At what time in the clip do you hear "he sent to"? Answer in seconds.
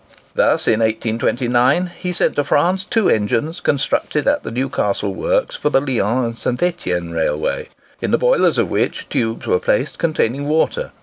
1.99-2.43